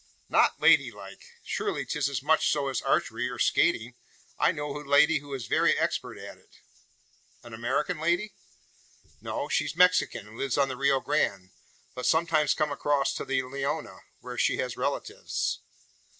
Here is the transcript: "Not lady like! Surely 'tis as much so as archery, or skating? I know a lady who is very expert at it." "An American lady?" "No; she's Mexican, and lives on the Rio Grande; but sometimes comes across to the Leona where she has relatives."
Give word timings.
"Not 0.29 0.59
lady 0.59 0.89
like! 0.89 1.21
Surely 1.43 1.85
'tis 1.85 2.09
as 2.09 2.23
much 2.23 2.51
so 2.51 2.69
as 2.69 2.81
archery, 2.81 3.29
or 3.29 3.37
skating? 3.37 3.93
I 4.39 4.51
know 4.51 4.75
a 4.75 4.81
lady 4.81 5.19
who 5.19 5.31
is 5.35 5.45
very 5.45 5.77
expert 5.77 6.17
at 6.17 6.39
it." 6.39 6.57
"An 7.43 7.53
American 7.53 7.99
lady?" 7.99 8.33
"No; 9.21 9.47
she's 9.47 9.75
Mexican, 9.75 10.27
and 10.27 10.37
lives 10.39 10.57
on 10.57 10.69
the 10.69 10.75
Rio 10.75 11.01
Grande; 11.01 11.51
but 11.93 12.07
sometimes 12.07 12.55
comes 12.55 12.73
across 12.73 13.13
to 13.13 13.25
the 13.25 13.43
Leona 13.43 13.99
where 14.21 14.39
she 14.39 14.57
has 14.57 14.75
relatives." 14.75 15.59